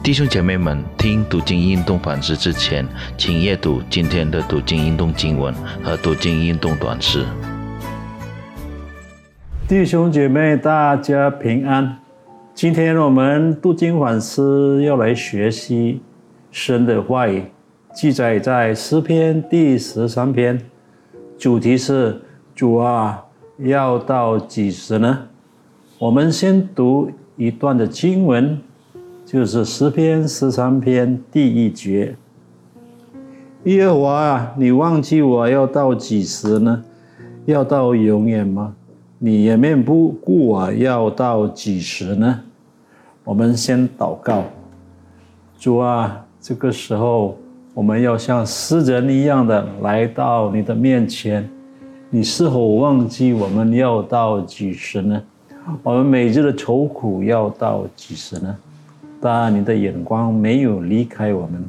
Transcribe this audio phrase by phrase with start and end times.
[0.00, 2.86] 弟兄姐妹们，听读经运动反思之前，
[3.18, 7.26] 请阅读今天的读经运动经文和读经运动短诗。
[9.68, 11.98] 弟兄姐妹，大家平安。
[12.54, 16.00] 今天我们读经反思要来学习
[16.50, 17.42] 神的话语，
[17.92, 20.58] 记载在诗篇第十三篇，
[21.36, 22.22] 主题是
[22.54, 23.24] 主啊，
[23.58, 25.26] 要到几时呢？
[25.98, 28.58] 我们先读一段的经文。
[29.30, 32.16] 就是十篇十三篇第一节，
[33.64, 36.82] 耶和华啊，你忘记我要到几时呢？
[37.44, 38.74] 要到永远吗？
[39.18, 42.40] 你也面不顾我要到几时呢？
[43.22, 44.44] 我们先祷告，
[45.58, 47.36] 主啊，这个时候
[47.74, 51.46] 我们要像诗人一样的来到你的面前，
[52.08, 55.22] 你是否忘记我们要到几时呢？
[55.82, 58.56] 我们每日的愁苦要到几时呢？
[59.20, 61.64] 但你的眼光没有离开我们，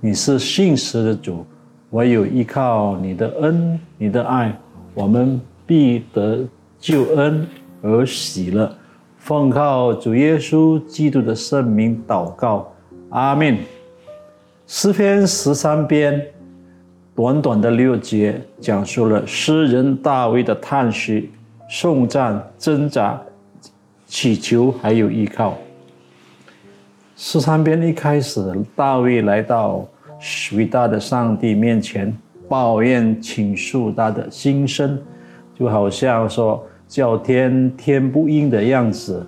[0.00, 1.44] 你是信实的主，
[1.90, 4.56] 唯有依靠你的恩、你的爱，
[4.94, 6.46] 我们必得
[6.78, 7.46] 救恩
[7.82, 8.72] 而喜乐。
[9.18, 12.72] 奉靠主耶稣基督的圣名祷告，
[13.08, 13.58] 阿门。
[14.66, 16.24] 诗篇十三篇，
[17.14, 21.30] 短短的六节，讲述了诗人大卫的叹息、
[21.68, 23.20] 颂赞、挣扎、
[24.06, 25.56] 祈求，还有依靠。
[27.16, 29.86] 十三篇一开始，大卫来到
[30.56, 32.12] 伟大的上帝面前，
[32.48, 35.00] 抱怨倾诉他的心声，
[35.56, 39.24] 就好像说叫天天不应的样子，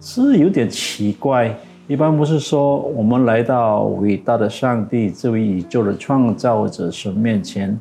[0.00, 1.54] 是有点奇怪。
[1.86, 7.78] 一般不是说我们来到伟大的上帝这位宇宙的创造者神面前，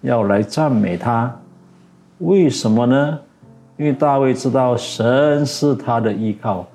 [0.00, 1.32] 要来赞美他，
[2.18, 3.16] 为什么呢？
[3.76, 6.66] 因为大卫知道神是他的依靠。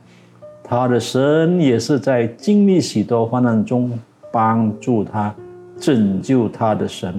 [0.66, 3.92] 他的神也是在经历许多患难中
[4.31, 5.36] 帮助他、
[5.78, 7.14] 拯救他的神，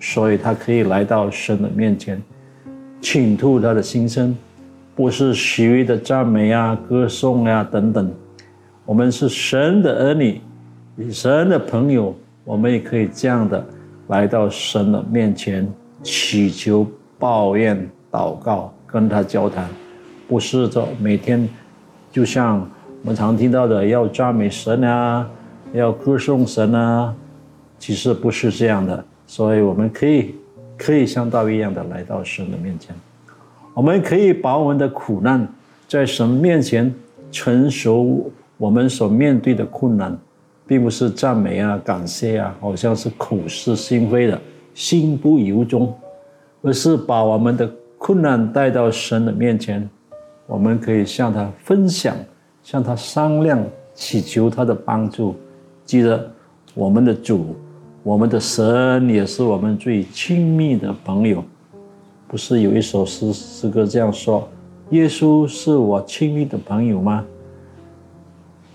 [0.00, 2.20] 所以他可以来到神的面前，
[3.00, 4.36] 倾吐他的心声，
[4.96, 8.12] 不是虚伪的赞美啊、歌颂啊等等。
[8.84, 10.40] 我们是神的儿女，
[11.10, 12.14] 神的朋友，
[12.44, 13.64] 我们也可以这样的
[14.08, 15.66] 来到神的面前，
[16.02, 16.84] 祈求、
[17.16, 19.68] 抱怨、祷告，跟他交谈，
[20.28, 21.48] 不是说每天。
[22.12, 22.60] 就像
[23.02, 25.26] 我们常听到的，要赞美神啊，
[25.72, 27.12] 要歌颂神啊，
[27.78, 29.02] 其实不是这样的。
[29.26, 30.34] 所以我们可以
[30.76, 32.94] 可以像大卫一样的来到神的面前，
[33.72, 35.48] 我们可以把我们的苦难
[35.88, 36.94] 在神面前
[37.30, 40.14] 成熟，我们所面对的困难，
[40.66, 44.38] 并不是赞美啊、感谢啊，好像是口是心非的，
[44.74, 45.92] 心不由衷，
[46.60, 49.88] 而是把我们的困难带到神的面前。
[50.46, 52.16] 我们可以向他分享，
[52.62, 53.64] 向他商量，
[53.94, 55.34] 祈求他的帮助。
[55.84, 56.30] 记得，
[56.74, 57.56] 我们的主，
[58.02, 61.42] 我们的神也是我们最亲密的朋友。
[62.28, 64.48] 不是有一首诗诗歌这样说
[64.90, 67.24] ：“耶稣是我亲密的朋友吗？”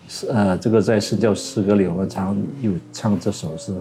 [0.07, 3.73] 是呃，这个在圣教诗歌里，我们常有唱这首诗。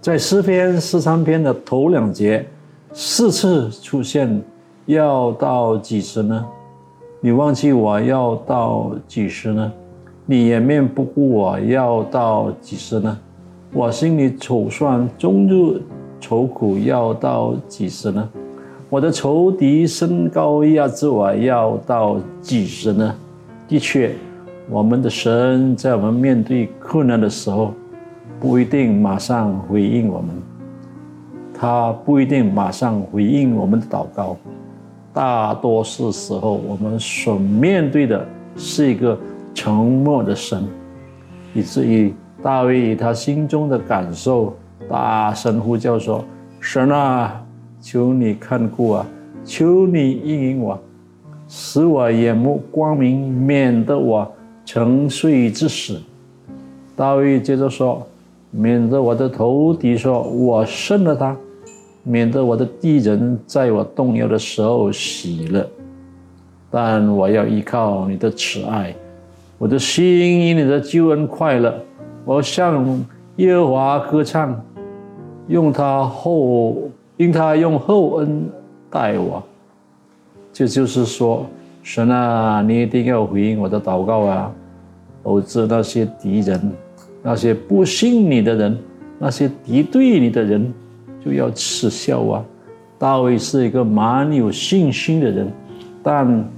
[0.00, 2.46] 在诗篇十三篇的头两节，
[2.92, 4.42] 四次出现，
[4.86, 6.46] 要到几时呢？
[7.22, 9.70] 你忘记我要到几时呢？
[10.24, 13.18] 你颜面不顾我要到几时呢？
[13.74, 15.82] 我心里筹算终日
[16.18, 18.26] 愁苦要到几时呢？
[18.88, 23.14] 我的仇敌身高压制我要到几时呢？
[23.68, 24.14] 的确，
[24.70, 27.74] 我们的神在我们面对困难的时候，
[28.40, 30.30] 不一定马上回应我们，
[31.52, 34.38] 他不一定马上回应我们的祷告。
[35.12, 38.24] 大多数时候，我们所面对的
[38.56, 39.18] 是一个
[39.52, 40.64] 沉默的神，
[41.52, 44.54] 以至于大卫以他心中的感受
[44.88, 46.24] 大声呼叫说
[46.60, 47.44] ：“神啊，
[47.80, 49.06] 求你看顾啊，
[49.44, 50.78] 求你应允我，
[51.48, 54.30] 使我眼目光明，免得我
[54.64, 56.00] 沉睡之死。”
[56.94, 58.06] 大卫接着说
[58.52, 61.36] ：“免得我的头敌说我胜了他。”
[62.02, 65.68] 免得我的敌人在我动摇的时候喜乐，
[66.70, 68.94] 但我要依靠你的慈爱，
[69.58, 70.04] 我的心
[70.40, 71.74] 因你的救恩快乐。
[72.24, 73.04] 我向
[73.36, 74.58] 耶和华歌唱，
[75.48, 78.48] 用他厚，因他用厚恩
[78.90, 79.42] 待我。
[80.52, 81.46] 这就是说，
[81.82, 84.52] 神啊，你一定要回应我的祷告啊！
[85.22, 86.72] 否则那些敌人，
[87.22, 88.78] 那些不信你的人，
[89.18, 90.72] 那些敌对你的人。
[91.24, 92.44] 就要耻笑啊！
[92.98, 95.52] 大卫是一个蛮有信心的人，
[96.02, 96.50] 但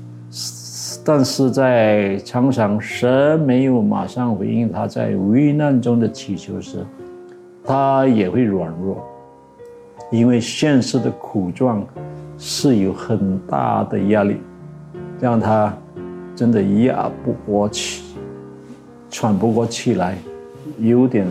[1.04, 6.84] 但是在常常神没有马上回应他在危难中的祈求时，
[7.64, 9.04] 他也会软弱，
[10.10, 11.84] 因为现实的苦状
[12.38, 14.36] 是有很大的压力，
[15.20, 15.76] 让他
[16.34, 18.02] 真的压不过气，
[19.10, 20.16] 喘不过气来，
[20.78, 21.26] 有点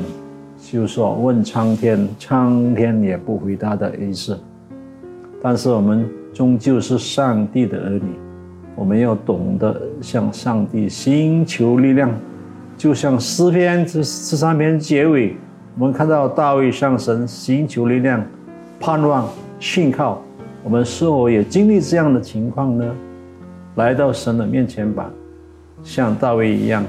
[0.71, 4.39] 就说问苍天，苍天也不回答的意思。
[5.41, 8.05] 但是我们终究是上帝的儿女，
[8.73, 12.09] 我们要懂得向上帝寻求力量，
[12.77, 14.01] 就像诗篇这这
[14.37, 15.35] 三篇结尾。
[15.77, 18.23] 我们看到大卫向神寻求力量、
[18.79, 19.27] 盼望、
[19.59, 20.21] 信靠。
[20.63, 22.95] 我们是否也经历这样的情况呢？
[23.75, 25.11] 来到神的面前吧，
[25.83, 26.81] 像大卫一样。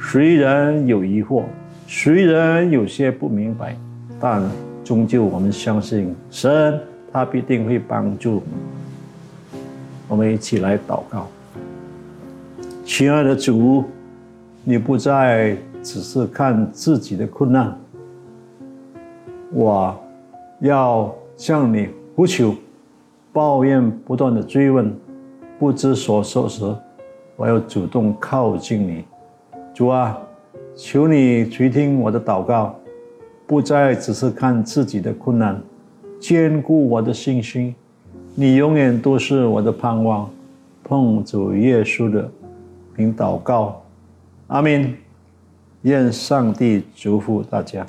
[0.00, 1.42] 虽然有疑惑，
[1.86, 3.76] 虽然有些不明白，
[4.20, 4.42] 但
[4.84, 6.80] 终究我们相信神，
[7.12, 8.42] 他必定会帮助。
[10.08, 11.28] 我们一起来祷告，
[12.84, 13.84] 亲爱的主，
[14.64, 17.76] 你不再只是看自己的困难。
[19.52, 19.96] 我
[20.60, 22.54] 要向你呼求，
[23.32, 24.92] 抱怨不断的追问，
[25.58, 26.64] 不知所措时，
[27.36, 29.04] 我要主动靠近你。
[29.74, 30.18] 主啊，
[30.78, 32.78] 求你垂听我的祷告，
[33.46, 35.58] 不再只是看自己的困难，
[36.20, 37.74] 坚固我的信心。
[38.34, 40.28] 你永远都是我的盼望。
[40.84, 42.30] 奉主耶稣的
[42.94, 43.82] 名祷告，
[44.48, 44.94] 阿门。
[45.82, 47.86] 愿上帝祝福大家。